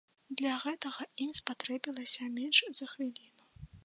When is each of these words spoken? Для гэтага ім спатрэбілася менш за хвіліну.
Для 0.39 0.51
гэтага 0.61 1.05
ім 1.25 1.29
спатрэбілася 1.39 2.31
менш 2.39 2.57
за 2.79 2.89
хвіліну. 2.95 3.43